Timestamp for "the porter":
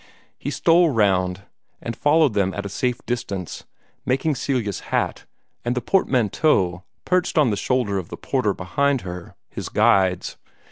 8.09-8.55